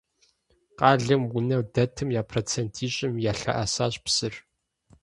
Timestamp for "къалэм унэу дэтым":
0.79-2.09